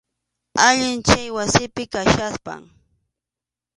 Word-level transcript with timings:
Allin 0.67 0.97
chay 1.07 1.25
wasipi 1.35 1.83
kachkaspam. 1.93 2.61